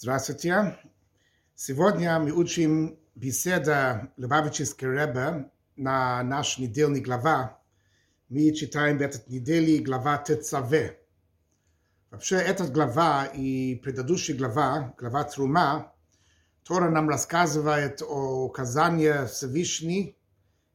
[0.00, 0.78] Здравствуйте.
[1.56, 7.60] Сегодня мы учим беседа Лубавический Ребе на наш недельный глава.
[8.28, 11.00] Мы читаем в этот неделе глава Тецаве.
[12.10, 15.92] Вообще, эта глава и предыдущая глава, глава Трума,
[16.62, 20.16] Тора нам рассказывает о указании Всевышней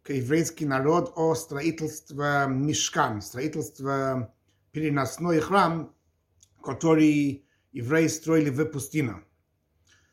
[0.02, 4.34] к еврейский народ о строительстве Мишкан, строительстве
[4.74, 5.96] переносной храм,
[6.62, 7.43] который
[7.74, 9.24] евреи строили в пустыне.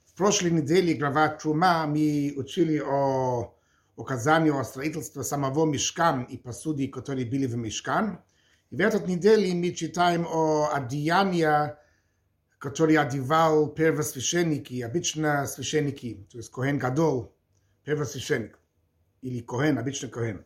[0.06, 3.54] В прошлой неделе глава Трума мы учили о
[3.96, 8.20] указании о строительстве самого Мишкан и посуды, которые были в Мишкан.
[8.70, 11.74] И в этой неделе мы читаем о одеянии,
[12.58, 17.34] которые одевал первосвященники, обычно священники, то есть Коhen Гадол,
[17.84, 18.58] первосвященник,
[19.20, 20.44] или Коhen, обычно Коhen.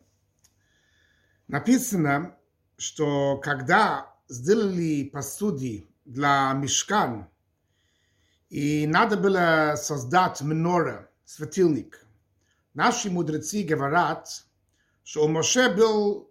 [1.47, 2.37] Написано,
[2.77, 7.27] что когда сделали посуды для мешкан,
[8.49, 12.05] и надо было создать минора, светильник.
[12.73, 14.45] Наши мудрецы говорят,
[15.03, 16.29] что у Моше был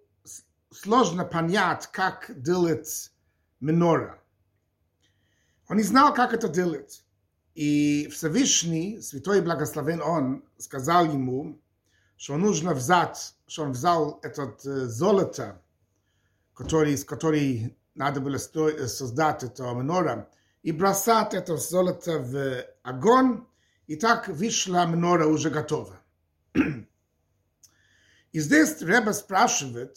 [0.70, 3.12] сложно понять, как делать
[3.60, 4.22] минора.
[5.68, 7.04] Он не знал, как это делать.
[7.54, 11.60] И Всевышний, Святой Благословен Он, сказал ему,
[12.16, 15.62] что нужно взять, что он взял этот золото,
[16.54, 20.28] который, который надо было создать это минора,
[20.62, 23.44] и бросать это золото в огонь,
[23.86, 26.00] и так вышла минора уже готова.
[28.32, 29.96] И здесь Реба спрашивает,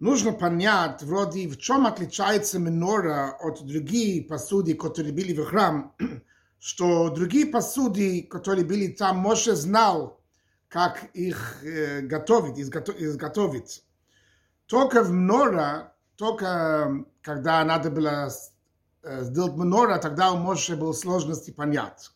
[0.00, 5.94] нужно понять, вроде, в чем отличается минора от других посуды, которые были в храм,
[6.58, 10.20] что другие посуды, которые были там, Моше знал,
[10.68, 13.84] как их э, готовить, изготовить.
[14.66, 18.30] Только в минора только когда надо было
[19.02, 22.10] сделать минора, тогда у Моше было сложности понять.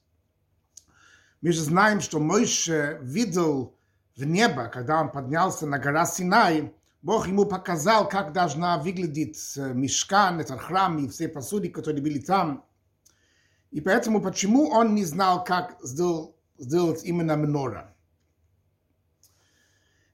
[1.40, 3.76] Мы же знаем, что Моше видел
[4.16, 6.72] в небо, когда он поднялся на гора Синай,
[7.02, 12.64] Бог ему показал, как должна выглядеть мешкан, этот храм и все посуды, которые были там.
[13.70, 17.94] И поэтому почему он не знал, как сделать именно минора?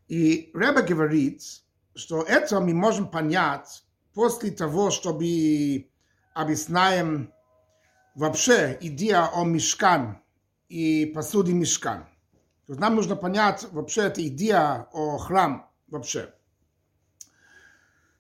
[0.09, 1.62] И Ребе говорит,
[1.95, 5.89] что это мы можем понять после того, чтобы
[6.35, 7.33] объясняем
[8.15, 10.23] вообще идея о мешкан
[10.69, 12.05] и посуде мешкан.
[12.67, 16.33] То есть нам нужно понять вообще эта идея о храм вообще.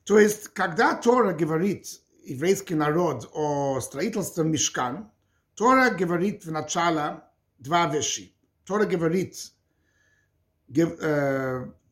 [0.04, 1.86] То есть, когда Тора говорит
[2.24, 5.10] еврейский народ о строительстве мешкан,
[5.54, 7.22] Тора говорит в начале
[7.58, 8.34] два вещи.
[8.64, 9.52] Тора говорит,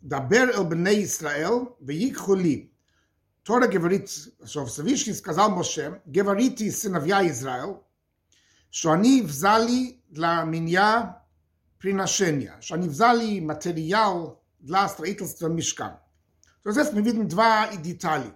[0.00, 2.74] дабер эл бней Исраэл, веикху ли.
[3.42, 4.10] Тора говорит,
[4.44, 7.84] что Всевышний сказал Моше, говорите сыновья Израил,
[8.70, 11.24] что они взяли для меня
[11.78, 16.02] приношения, что они взяли материал для строительства мешка.
[16.62, 18.32] То здесь мы видим два детали.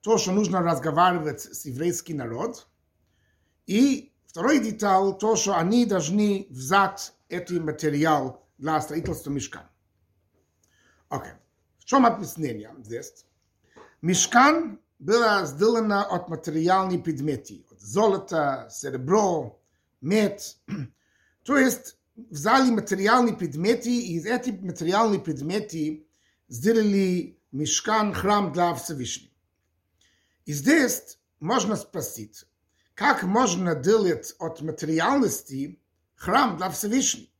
[0.00, 2.64] То, что нужно разговаривать с еврейским народом,
[3.66, 9.70] и второй деталь, то, что они должны взять этот материал для строительства мешка.
[11.12, 11.32] Окей.
[11.78, 13.26] В чем объяснение здесь?
[14.00, 19.60] Мешкан было сделано от материальных предметов, от золота, серебро,
[20.00, 20.56] мед.
[21.44, 26.02] То есть взяли материальные предметы, и из этих материальных предметов
[26.48, 29.34] сделали мешкан, храм для Всевышнего.
[30.46, 32.46] И здесь можно спросить,
[32.94, 35.78] как можно делать от материальности
[36.14, 37.31] храм для Всевышнего?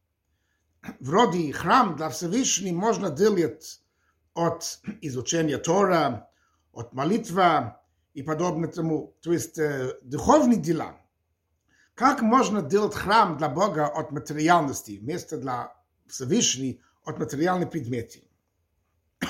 [1.00, 3.80] Вроде храм для Всевышнего можно делать
[4.34, 6.28] от изучения Тора,
[6.72, 7.80] от молитва
[8.14, 10.96] и подобное тому, то есть э, духовные дела.
[11.94, 15.74] Как можно делать храм для Бога от материальности, вместо для
[16.06, 18.22] Всевышней от материальных предметов?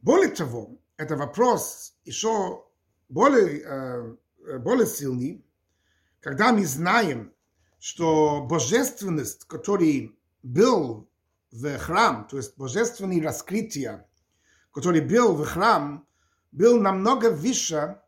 [0.00, 2.64] более того, это вопрос еще
[3.08, 5.44] более, э, более сильный,
[6.20, 7.32] когда мы знаем,
[7.78, 10.15] что божественность, который
[10.46, 11.10] был
[11.50, 14.06] в храм, то есть божественное раскрытие,
[14.72, 16.06] который был в храм,
[16.52, 18.00] был намного выше,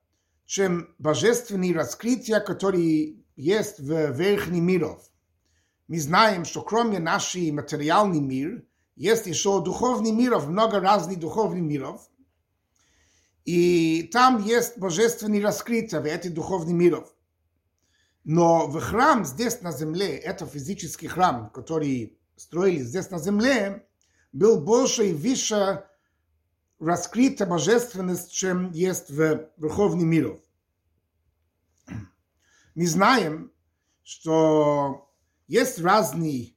[0.46, 5.10] чем божественные раскрытия, которые есть в верхних миров.
[5.88, 8.64] Мы знаем, что кроме нашей материальный мир,
[8.94, 12.08] есть еще духовный миров, много разных духовных миров.
[13.44, 17.14] И там есть божественные раскрытия в этих духовных миров.
[18.24, 23.86] Но в храм здесь на земле, это физический храм, который строили здесь на земле,
[24.32, 25.84] был больше и выше
[26.78, 30.40] раскрыта божественность, чем есть в верховном мире.
[32.74, 33.50] Мы знаем,
[34.04, 35.10] что
[35.48, 36.54] есть разные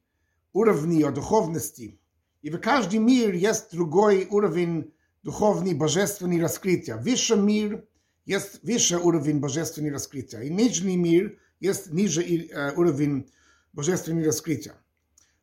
[0.52, 2.00] уровни духовности,
[2.42, 6.96] и в каждый мир есть другой уровень духовный, божественный раскрытия.
[6.96, 7.84] Выше мир
[8.24, 13.30] есть выше уровень божественного раскрытия, и нижний мир есть ниже э, уровень
[13.72, 14.74] божественного раскрытия.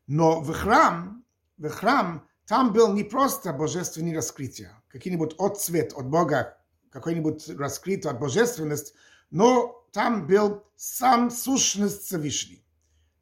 [0.10, 1.24] Но в храм,
[1.60, 6.58] в храм там был не просто божественное раскрытие, какой-нибудь отцвет от Бога,
[6.90, 8.96] какой-нибудь раскрытие от божественности,
[9.30, 12.66] но там был сам сущность Всевышний.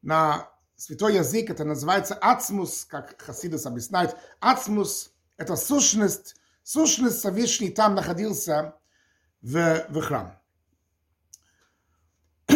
[0.02, 4.16] На святой язык это называется ацмус, как хасидус объясняет.
[4.40, 8.76] Ацмус– это сущность, сущность Всевышний там находился
[9.42, 10.40] в, в храм.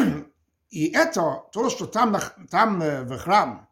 [0.70, 2.18] И это, то, что там,
[2.50, 3.68] там в храм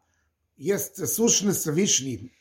[0.60, 2.34] есть сущность Всевышний,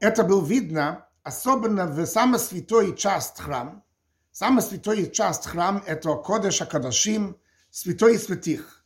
[0.00, 3.84] это было видно, особенно в самой святой часть храм.
[4.32, 7.36] Самая святой часть храм– это Кодеш Акадашим,
[7.70, 8.84] святой святых.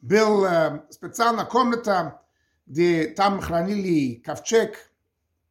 [0.00, 2.22] Был э, специальная комната,
[2.66, 4.90] где там хранили ковчег,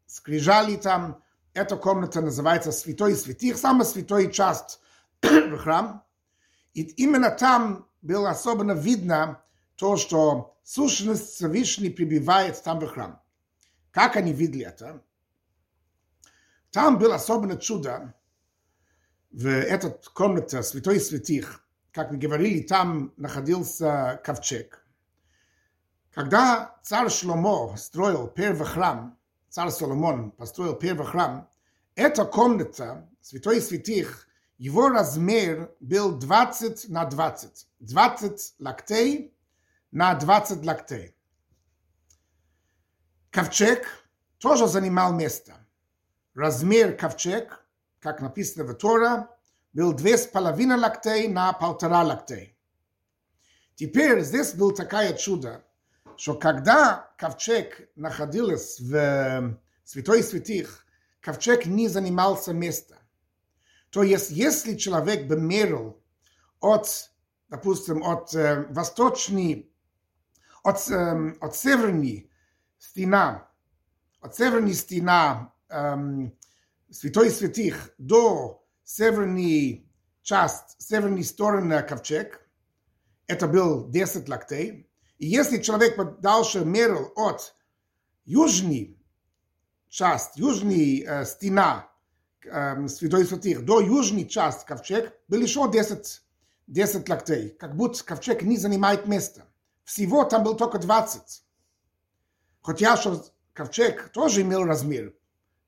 [0.08, 1.24] скрижали там.
[1.54, 4.80] Эта комната называется Святой Святых, самая святая часть
[5.22, 6.04] в храм.
[6.74, 9.44] И именно там было особенно видно
[9.76, 13.22] то, что сущность Всевышний прибывает там в храм.
[13.92, 15.04] Как они видели это?
[16.72, 18.14] Там было особенно чудо
[19.32, 21.66] в этой комнате Святой Святых.
[21.92, 24.86] Как мы говорили, там находился ковчег.
[26.14, 29.18] Когда царь Шломо строил первый храм,
[29.50, 31.50] царь Соломон построил первый храм,
[31.96, 34.28] эта комната Святой Святых,
[34.58, 37.68] его размер был 20 на 20.
[37.80, 39.34] 20 локтей
[39.92, 41.16] на 20 локтей.
[43.30, 43.88] Ковчег
[44.40, 45.54] тоже занимал место.
[46.34, 47.64] Размер ковчег,
[48.00, 49.30] как написано в Тора,
[49.74, 52.58] был две с половиной локтей на полтора локтей.
[53.76, 55.64] Теперь здесь было такое чудо,
[56.18, 60.86] что когда ковчег находился в Святой Святых,
[61.20, 62.98] ковчег не занимался места.
[63.90, 66.02] То есть, если человек бы мерил
[66.60, 67.12] от,
[67.50, 69.71] допустим, от э, восточной,
[70.64, 72.32] от, от северной
[72.78, 73.50] стена,
[74.20, 76.34] от северной стена эм,
[76.90, 79.90] Святой Святых до северной
[80.22, 82.42] часть, северной стороны ковчег,
[83.28, 84.90] это был 10 локтей.
[85.18, 87.56] И если человек дальше мерил от
[88.26, 89.00] южной
[89.88, 91.90] часть, южной э, стена
[92.44, 96.22] э, Святой Святых до южной части ковчег, был еще 10,
[96.68, 99.46] 10 локтей, как будто ковчег не занимает места.
[99.92, 101.44] Всего там был только 20.
[102.62, 105.14] Хотя что ковчег тоже имел размер,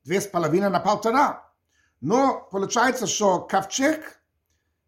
[0.06, 1.52] две с половиной на полтора.
[2.00, 4.22] Но получается, что ковчег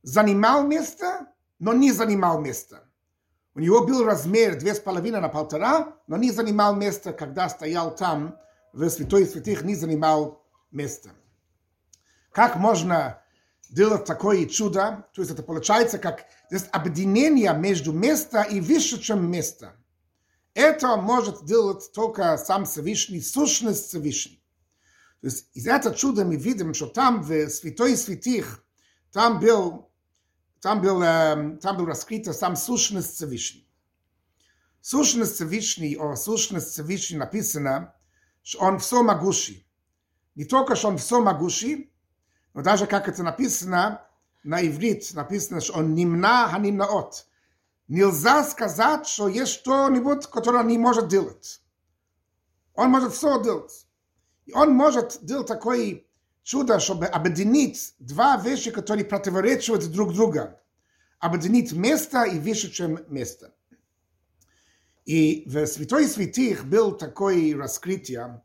[0.04, 1.28] занимал место,
[1.60, 2.90] но не занимал место.
[3.56, 7.94] У него был размер две с половиной на полтора, но не занимал место, когда стоял
[7.94, 8.40] там,
[8.72, 11.10] в Святой Святых, не занимал место.
[12.32, 13.22] Как можно
[13.70, 15.08] делать такое чудо?
[15.14, 19.76] То есть это получается как здесь объединение между место и выше, чем место–
[20.56, 24.42] это может делать только сам Всевышний, сущность Всевышний.
[25.20, 28.64] То есть из этого чуда мы видим, что там в Святой Святых,
[29.12, 29.92] там был,
[30.62, 33.70] там был, э, там был раскрыта сам сущность Всевышний.
[34.80, 37.94] Сущность Всевышний, о сущность Всевышний написано,
[38.42, 39.68] что он все могущий.
[40.36, 41.94] Не только, что он все могущий,
[42.56, 44.02] но даже как это написано
[44.44, 47.28] на иврит, написано, что он нимна ханимнаот,
[47.88, 51.62] Нельзя сказать, что есть что-нибудь, которое он не может делать.
[52.74, 53.86] Он может все делать.
[54.48, 56.04] И он может делать такое
[56.42, 60.50] чудо, чтобы объединить два вещи, которые противоречат друг другу.
[61.20, 63.54] Объединить место и выше, чем место.
[65.06, 68.42] И в Святой Святых был такое раскрытие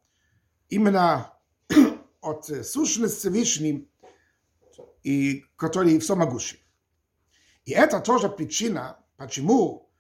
[0.69, 1.33] именно
[2.21, 3.90] от сущности Всевышней,
[5.02, 6.64] и который всемогущий.
[7.64, 9.92] И это тоже причина, Почему?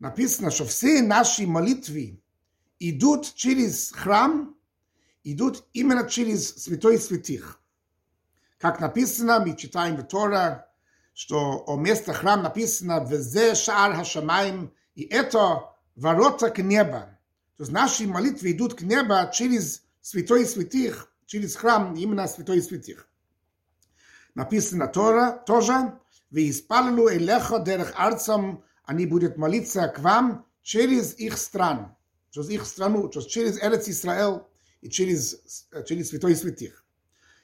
[0.00, 2.20] Написано, что все наши молитвы
[2.80, 4.56] идут через храм,
[5.22, 7.60] идут именно через святой святых.
[8.58, 10.68] Как написано, мы читаем в Тора,
[11.12, 16.98] что о место храм написано «Везе шаар хашамаем» и это ворота к небу.
[17.56, 23.08] То есть наши молитвы идут к небу через святой святых, через храм, именно святой святых.
[24.34, 25.98] Написано Тора тоже
[26.30, 31.96] «Веиспаллу элеха дерех арцам» они будут молиться к вам через их страну,
[32.30, 34.46] через их страну, через Эрец Исраэл
[34.80, 36.84] и через, через Святой Святых.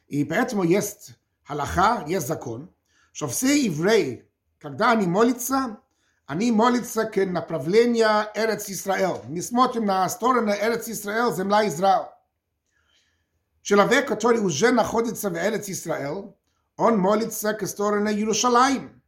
[0.06, 1.12] И поэтому есть
[1.44, 2.74] халаха, есть закон,
[3.12, 4.28] что все евреи,
[4.58, 5.78] когда они молятся,
[6.26, 9.22] они молятся к направлению Эрец Исраэл.
[9.26, 12.08] Мы смотрим на сторону Эрец Исраэл, земля Израиль.
[13.62, 16.36] Человек, который уже находится в Эрец Исраэл,
[16.80, 19.02] он молится к стороне Иерусалим.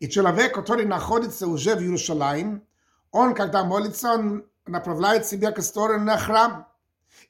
[0.00, 2.66] И человек, который находится уже в Иерусалим,
[3.12, 6.66] он, когда молится, он направляет себя к стороне храм.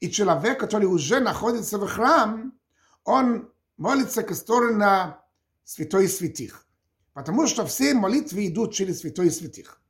[0.01, 2.59] И человек, который уже находится в храм,
[3.05, 5.17] он молится к стороне
[5.65, 6.67] святой святых.
[7.13, 9.83] Потому что все молитвы идут через святой святых.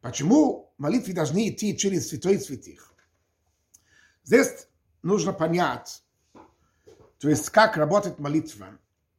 [0.00, 2.94] Почему молитвы должны идти через святой святых?
[4.22, 4.68] Здесь
[5.02, 6.04] нужно понять,
[7.18, 8.68] то есть как работает молитва.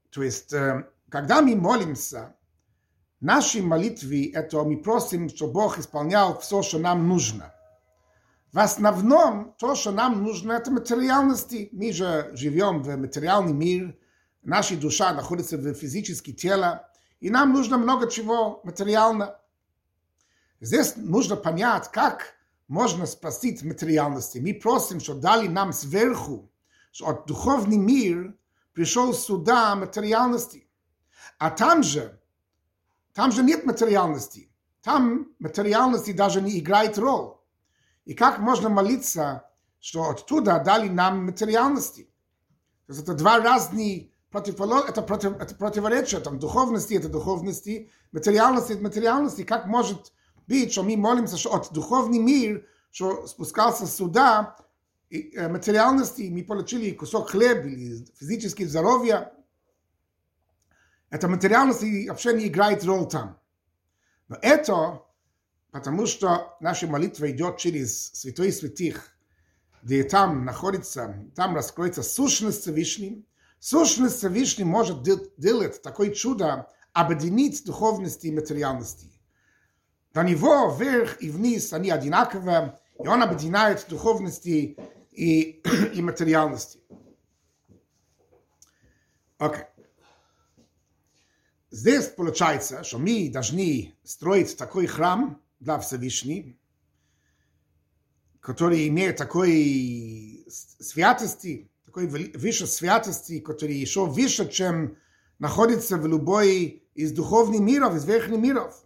[0.10, 2.36] То есть, э, когда мы молимся,
[3.20, 7.54] наши молитвы, это мы просим, чтобы Бог исполнял все, что нам нужно.
[8.52, 11.70] В основном, то, что нам нужно, это материальности.
[11.72, 13.96] Мы же живем в материальный мир,
[14.42, 16.82] наша душа находится в физическом теле,
[17.20, 19.38] и нам нужно много чего материально.
[20.62, 22.34] Здесь нужно понять, как
[22.68, 24.40] можно спасти материальности.
[24.40, 26.50] Мы просим, что дали нам сверху,
[26.92, 28.36] что от духовный мир
[28.74, 30.68] пришел сюда материальности.
[31.38, 32.20] А там же,
[33.14, 34.52] там же нет материальности.
[34.82, 37.36] Там материальности даже не играет роль.
[38.06, 42.04] И как можно молиться, что оттуда дали нам материальности?
[42.88, 48.74] То есть это два разные противолог, это, против, это противоречие, там духовности это духовности, материальности
[48.74, 49.44] это материальности.
[49.44, 50.14] Как может
[50.48, 54.58] быть, что мы молимся, что от духовный мир, что спускался сюда,
[55.10, 59.34] э, материальности, мы получили кусок хлеба или физическое здоровье,
[61.10, 63.40] это материальность вообще не играет роль там.
[64.28, 65.02] Но это
[65.72, 69.16] потому, что наша молитва идет через святой святых,
[69.82, 73.24] где там находится, там раскроется сущность Всевышнего,
[73.60, 79.12] Сущность Всевышний может делать такое чудо, объединить духовности и материальности.
[80.14, 84.78] До него вверх и вниз они одинаковые, и он объединяет духовности
[85.12, 85.62] и,
[85.94, 86.80] и материальности.
[89.38, 89.62] Окей.
[89.62, 89.66] Okay.
[91.72, 96.56] Здесь получается, что мы должны строить такой храм для Всевышнего,
[98.40, 104.98] который имеет такой святости, такой выше святости, который еще выше, чем
[105.38, 108.84] находится в любой из духовных миров, из верхних миров.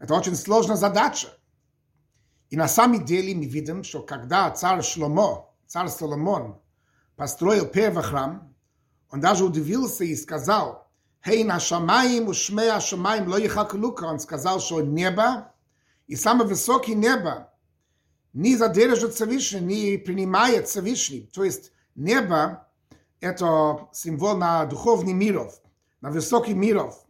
[0.00, 1.28] Это очень сложная задача.
[2.52, 6.60] И на самом деле мы видим, что когда царь Шломо, царь Соломон,
[7.16, 8.54] построил первый храм,
[9.10, 10.86] он даже удивился и сказал,
[11.24, 14.04] «Хей на шамаим у шмея шамаим ло ехакулука».
[14.04, 15.54] Он сказал, что небо
[16.06, 17.50] и самое высокое небо
[18.34, 21.30] не задержит Всевышний, не принимает Всевышний.
[21.32, 22.68] То есть небо–
[23.20, 25.58] это символ на духовных миров,
[26.02, 27.02] на высоких миров.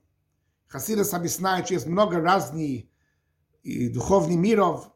[0.68, 2.84] Хасидас объясняет, что есть много разных
[3.64, 4.91] и духовных миров.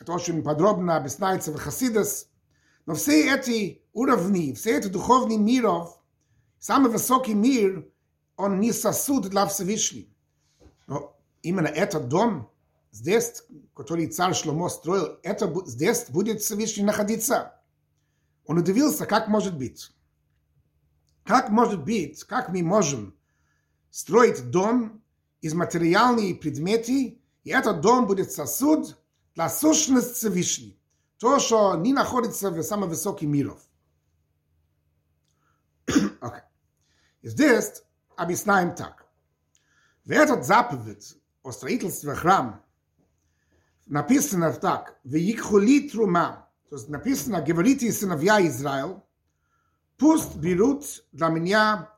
[0.00, 2.28] Это очень подробно объясняется в Хасидас.
[2.86, 6.00] Но все эти уровни, все эти духовные миров,
[6.58, 7.86] самый высокий мир,
[8.36, 10.08] он не сосуд для Всевышнего.
[10.86, 12.50] Но именно этот дом–
[12.90, 17.60] здесь, который царь Шломо строил, это здесь будет Всевышний находиться.
[18.46, 19.92] Он удивился, как может быть.
[21.24, 23.14] Как может быть, как мы можем
[23.90, 25.02] строить дом
[25.42, 28.99] из материальных предметов, и этот дом будет сосуд
[29.35, 30.79] для сущности Всевышней.
[31.17, 33.59] То, что не находится в самых высоких миров.
[35.87, 36.41] okay.
[37.21, 37.83] И здесь
[38.15, 39.05] объясняем так.
[40.03, 42.63] В этот заповедь о строительстве храма
[43.85, 49.03] написано так, «Веикхули трума», то есть написано, говорите сыновья Израил,
[49.97, 51.89] пусть берут для меня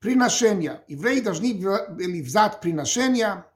[0.00, 0.84] приношения.
[0.88, 3.46] Евреи должны были взять приношения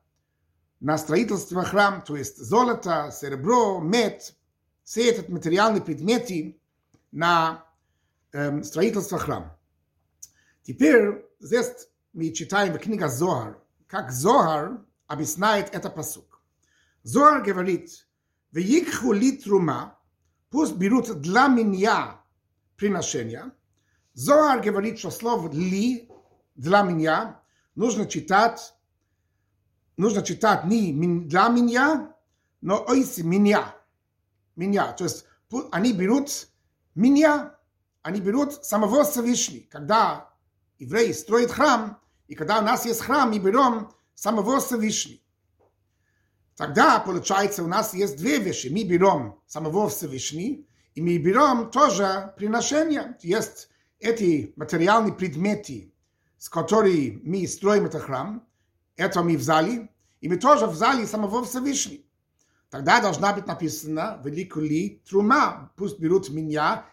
[0.82, 4.36] на строительство храма, то есть золото, серебро, мед,
[4.84, 6.60] все эти материальные предметы
[7.12, 7.64] на
[8.32, 9.58] эм, строительство храма.
[10.64, 16.26] Теперь здесь мы читаем в книге Зоар, как Зоар объясняет это посуд.
[17.04, 18.08] Зоар говорит,
[18.52, 20.00] «Веикху ли трума»,
[20.50, 22.22] пусть берут для меня
[22.76, 23.52] приношения.
[24.14, 26.10] Зоар говорит, что слово «ли»
[26.56, 27.40] для меня
[27.76, 28.74] нужно читать,
[30.02, 30.92] нужно читать не
[31.28, 32.16] для меня,
[32.60, 33.76] но ойси меня.
[34.56, 34.92] Меня.
[34.94, 35.26] То есть
[35.72, 36.50] они берут
[36.96, 37.56] меня,
[38.02, 39.64] они берут самого Всевышнего.
[39.70, 40.34] Когда
[40.80, 45.20] евреи строят храм, и когда у нас есть храм, мы берем самого Всевышнего.
[46.56, 48.68] Тогда, получается, у нас есть две вещи.
[48.68, 50.64] Мы берем самого Всевышнего,
[50.96, 53.18] и мы берем тоже приношения.
[53.22, 55.94] Есть эти материальные предметы,
[56.38, 58.48] с которыми мы строим этот храм.
[58.96, 59.91] Это мы взяли.
[60.22, 62.04] И мы тоже взяли самого Всевышнего.
[62.70, 65.74] Тогда должна быть написано «Великули трума».
[65.76, 66.86] Пусть берут меня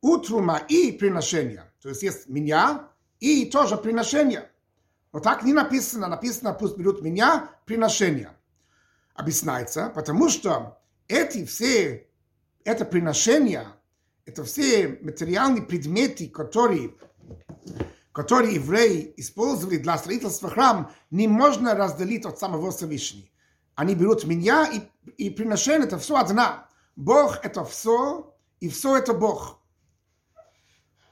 [0.00, 1.72] у трума и приношения.
[1.80, 2.88] То есть есть меня
[3.20, 4.50] и тоже приношение.
[5.12, 6.08] Но так не написано.
[6.08, 8.36] Написано «Пусть берут меня приношения».
[9.14, 12.06] Объясняется, потому что эти все,
[12.64, 13.66] это приношения,
[14.24, 16.94] это все материальные предметы, которые
[18.16, 23.28] которые евреи использовали для строительства храма, не можно разделить от самого Всевышнего.
[23.74, 24.80] Они берут меня и,
[25.18, 26.66] и приношение, это все одна.
[26.96, 29.58] Бог это все, и все это Бог.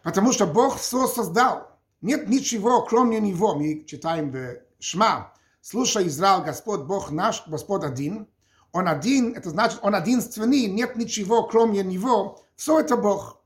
[0.02, 1.78] Потому что Бог все создал.
[2.00, 3.54] Нет ничего, кроме Него.
[3.54, 5.34] Мы читаем в Шма.
[5.60, 8.28] Слушай, Израиль, Господь Бог наш, Господь один.
[8.72, 12.42] Он один, это значит, Он единственный, нет ничего, кроме Него.
[12.56, 13.43] Все это Бог.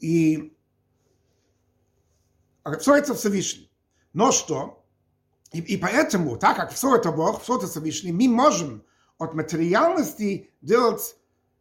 [0.00, 0.52] И
[2.96, 3.70] это Всевышний.
[4.12, 4.84] Но что?
[5.52, 8.84] И, и поэтому, так как все это Бог, все это Всевышний, мы можем
[9.18, 11.16] от материальности делать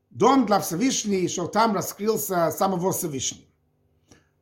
[0.09, 3.45] дом для Всевышнего, что там раскрылся самого Всевышнего.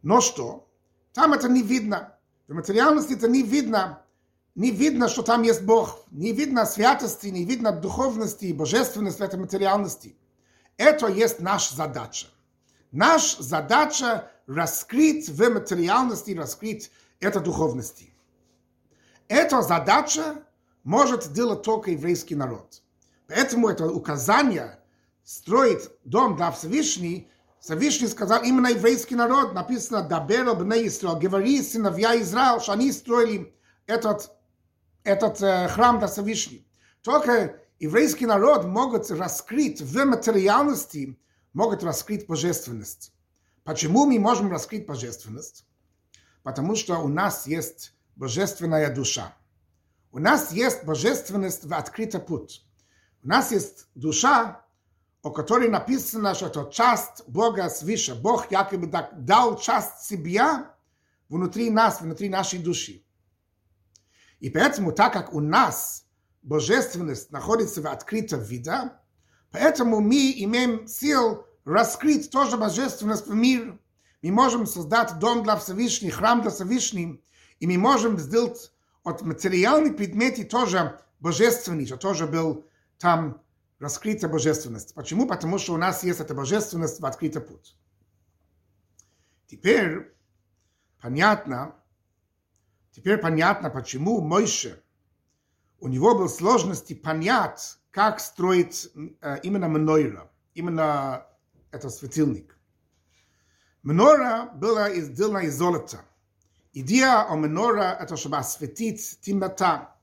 [0.01, 0.69] Но что?
[1.13, 2.17] Там это не видно.
[2.47, 4.03] В материальности это не видно.
[4.55, 6.05] Не видно, что там есть Бог.
[6.11, 10.15] Не видно святости, не видно духовности, божественности в этой материальности.
[10.77, 12.27] Это есть наша задача.
[12.91, 18.13] Наша задача раскрыть в материальности, раскрыть это духовности.
[19.27, 20.43] Эта задача
[20.83, 22.81] может делать только еврейский народ.
[23.27, 24.79] Поэтому это указание
[25.23, 27.29] строить дом для Всевышней,
[27.59, 33.53] Всевышний сказал именно еврейский народ, написано «Дабер бней Исраил», говори сыновья Израиля, что они строили
[33.87, 34.31] этот,
[35.03, 36.65] этот э, храм для Всевышней.
[37.01, 41.19] Только еврейский народ могут раскрыть в материальности
[41.57, 43.11] могут раскрыть божественность.
[43.63, 45.65] Почему мы можем раскрыть божественность?
[46.43, 49.35] Потому что у нас есть божественная душа.
[50.11, 52.63] У нас есть божественность в открытый путь.
[53.23, 54.65] У нас есть душа,
[55.23, 58.13] о которой написано, что это часть Бога свыше.
[58.13, 60.75] Бог якобы дал часть себя
[61.27, 63.03] внутри нас, внутри нашей души.
[64.39, 66.05] И поэтому, так как у нас
[66.43, 68.91] божественность находится в открытом виде,
[69.51, 73.77] поэтому мы имеем сил раскрыть тоже божественность в мир.
[74.21, 77.17] Мы можем создать дом для Всевышнего, храм для Всевышнего,
[77.59, 78.71] и мы можем сделать
[79.03, 82.65] от материальных предметов тоже божественный, что тоже был
[82.97, 83.41] там
[83.79, 84.93] раскрыта божественность.
[84.93, 85.27] Почему?
[85.27, 87.77] Потому что у нас есть эта божественность в открытый путь.
[89.47, 90.13] Теперь
[90.99, 91.75] понятно,
[92.91, 94.83] теперь понятно, почему Мойше,
[95.79, 101.25] у него был сложности понять, как строить э, именно Мнойра, именно
[101.71, 102.55] это светильник.
[103.81, 106.01] Менора была сделана из золота.
[106.73, 109.95] Идея о менора– это чтобы осветить темнота.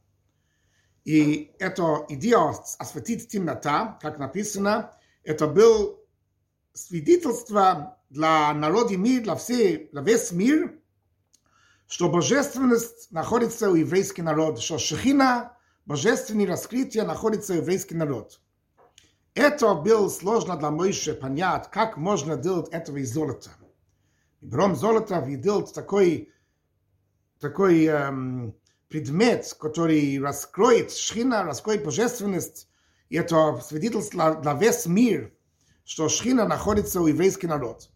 [1.04, 4.90] И эта идея осветить темнота, как написано,
[5.22, 6.04] это был
[6.72, 10.80] свидетельство для народа мира, для, всей, для весь мир,
[11.86, 18.40] что божественность находится у еврейский народ, что шехина, божественное раскрытие находится еврейский народ.
[19.34, 23.50] Это было сложно для Моисhe понять, как можно делать этого из золота.
[24.40, 26.32] Золото и делать такой,
[27.40, 28.54] такой эм,
[28.88, 32.68] предмет, который раскроет шхина, раскроет божественность,
[33.08, 35.34] и это свидетельство для весь мир,
[35.84, 37.90] что шхина находится у еврейский народ.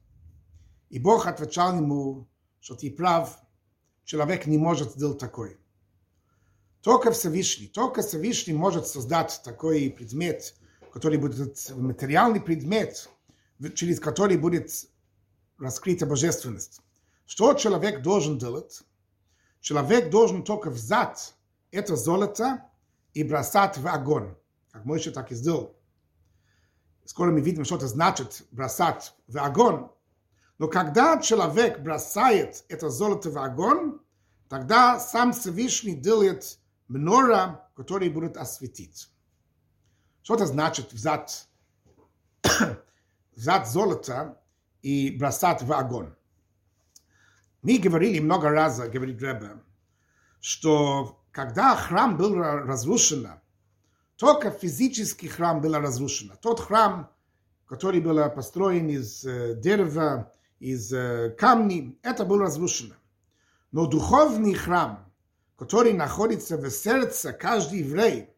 [0.90, 2.28] И Бог отвечал ему,
[2.60, 3.38] что ты прав,
[4.04, 5.58] человек не может сделать такой.
[6.82, 10.54] Только Всевышний, только Всевышний может создать такой предмет–
[10.92, 13.08] который будет материальный предмет,
[13.74, 14.70] через который будет
[15.58, 16.80] раскрыта божественность.
[17.26, 18.82] Что человек должен делать?
[19.60, 21.34] Человек должен только взять
[21.70, 22.64] это золото
[23.12, 24.34] и бросать в огонь,
[24.70, 25.76] как Мойша так и сделал.
[27.04, 29.88] Скоро мы видим, что это значит бросать в огонь.
[30.58, 33.98] Но когда человек бросает это золото в огонь,
[34.48, 39.10] тогда сам Всевышний делает мнора, который будет осветить.
[40.22, 41.48] Что это значит взять,
[43.36, 44.40] взять золото
[44.82, 46.12] и бросать в огонь?
[47.62, 49.62] Мы говорили много раз, говорит Ребе,
[50.40, 53.28] что когда храм был разрушен,
[54.16, 56.32] только физический храм был разрушен.
[56.40, 57.10] Тот храм,
[57.66, 60.90] который был построен из дерева, из
[61.36, 62.94] камней, это был разрушено.
[63.70, 65.07] Но духовный храм,
[65.58, 68.30] который находится в сердце каждого еврея,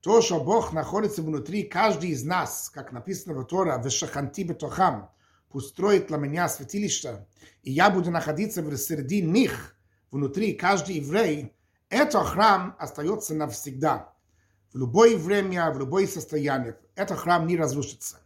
[0.00, 5.10] то, что Бог находится внутри каждый из нас, как написано в Тора, в Шаханти Бетохам,
[5.48, 7.26] пусть строит для меня святилище,
[7.62, 9.76] и я буду находиться в среди них,
[10.10, 11.52] внутри каждый еврей,
[11.88, 14.12] Это храм остается навсегда.
[14.72, 16.76] В любое время, в любое состояние.
[16.96, 18.18] Этот храм не разрушится.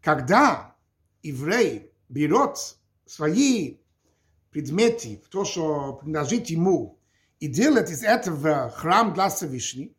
[0.00, 0.74] Когда
[1.22, 3.76] еврей берет свои
[4.54, 7.00] предметы, то, что принадлежит ему,
[7.40, 9.92] и делает из этого храм для Всевышнего,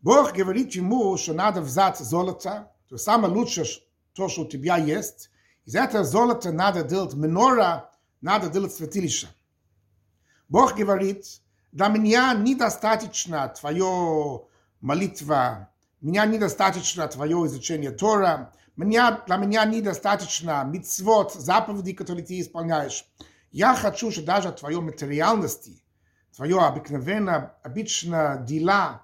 [0.00, 3.66] Бог говорит ему, что надо взять золото, то самое лучшее,
[4.14, 5.30] то, что у тебя есть,
[5.66, 7.90] из этого золота надо делать минора,
[8.22, 9.28] надо делать святилище.
[10.48, 11.26] Бог говорит,
[11.70, 14.46] для меня недостаточно твое
[14.80, 15.68] молитва,
[16.00, 23.04] меня недостаточно твое изучение Тора, меня, для меня недостаточно мицвод, заповеди, которые ты исполняешь.
[23.50, 25.82] Я хочу, что даже твое материальности,
[26.34, 29.02] твое обыкновенное, обычное дела,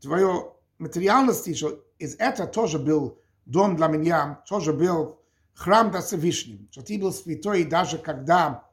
[0.00, 5.20] твое материальности, что из этого тоже был дом для меня, тоже был
[5.54, 8.64] храм для Всевышнего, что ты был святой, даже когда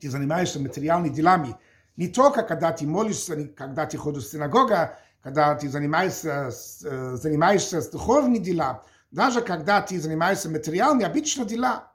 [0.00, 1.56] ты занимаешься материальными делами,
[1.96, 4.90] не только когда ты молишься, когда ты ходишь в синагогу,
[5.22, 8.78] когда ты занимаешься, занимаешься с духовными делами,
[9.10, 11.92] даже когда ты занимаешься материальными, обычно дела.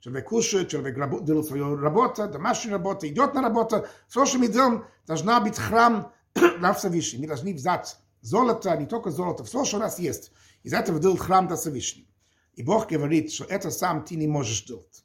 [0.00, 3.86] Человек кушает, человек делает свою работу, домашнюю работу, идет на работу.
[4.08, 7.22] Что мы делаем, должна быть храм для Всевышнего.
[7.22, 10.32] Мы должны взять золото, не только золото, все, что у нас есть.
[10.62, 12.06] Из этого делать храм для Всевышнего.
[12.54, 15.04] И Бог говорит, что это сам ты не можешь делать.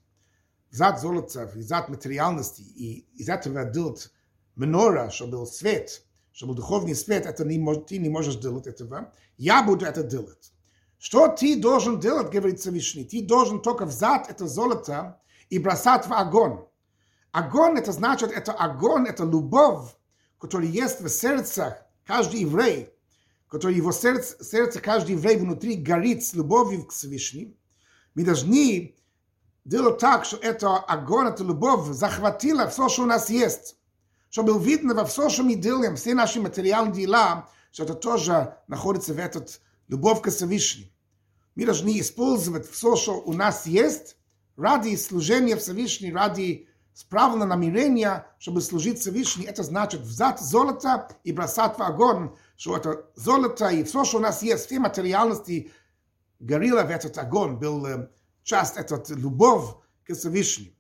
[0.72, 4.12] Взять золото, взять материальности, и из этого делать
[4.56, 9.14] менора, чтобы был свет, чтобы был духовный свет, это не, ты не можешь делать этого.
[9.38, 10.52] Я буду это делать.
[11.08, 13.06] Что ты должен делать, говорит Всевышний?
[13.06, 16.66] Ты должен только взять это золото и бросать в огонь.
[17.32, 19.88] Огонь, это значит, это огонь, это любовь,
[20.40, 22.90] которая есть в сердце каждый еврей,
[23.48, 27.54] который его сердце, сердце каждый еврей внутри горит с любовью к Всевышнему.
[28.16, 28.96] Мы должны
[29.64, 33.76] делать так, что это огонь, эта любовь захватила все, что у нас есть.
[34.32, 39.14] Чтобы видно во все, что мы делаем, все наши материальные дела, что это тоже находится
[39.14, 40.90] в этот любовь к Всевышнему.
[41.56, 44.18] Мы должны использовать все, что у нас есть,
[44.58, 49.46] ради служения Всевышней, ради справного намерения, чтобы служить Всевышней.
[49.46, 54.22] Это значит взять золото и бросать в огонь, что это золото и все, что у
[54.22, 55.72] нас есть, все материальности,
[56.40, 58.10] горело в этот огонь, был э,
[58.44, 60.72] часть этой любовь к Всевышнему.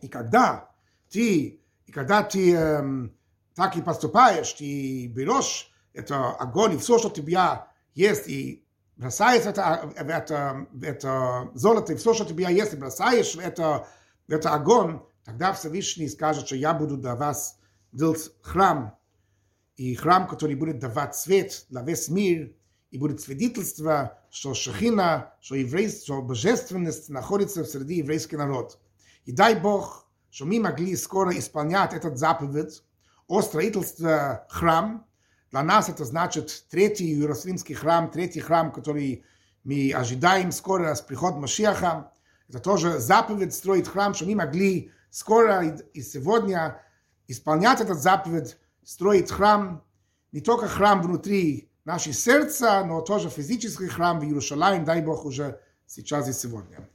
[0.00, 0.70] И когда
[1.10, 3.16] ты, и когда ты эм,
[3.54, 8.63] так и поступаешь, ты берешь это огонь и все, что у тебя есть, и
[8.96, 13.86] бросаешь это, это, это золото и все, что тебе есть, и бросаешь это,
[14.28, 17.58] это огонь, тогда Всевышний скажет, что я буду для вас
[17.92, 18.96] делать храм,
[19.76, 22.52] и храм, который будет давать свет для весь мир,
[22.90, 28.78] и будет свидетельство, что Шахина, что, еврейство, что божественность находится в среди еврейский народ.
[29.24, 32.84] И дай Бог, что мы могли скоро исполнять этот заповедь
[33.26, 35.06] о строительстве храм,
[35.54, 39.24] для нас это значит третий Иерусалимский храм, третий храм, который
[39.62, 42.10] мы ожидаем скоро с приходом Машиаха.
[42.48, 46.82] Это тоже заповедь строить храм, чтобы мы могли скоро и сегодня
[47.28, 49.84] исполнять этот заповедь, строить храм,
[50.32, 55.60] не только храм внутри нашего сердца, но тоже физический храм в Иерусалиме, дай Бог, уже
[55.86, 56.88] сейчас и сегодня.